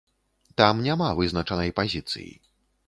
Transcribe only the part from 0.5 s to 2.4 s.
Там няма вызначанай пазіцыі.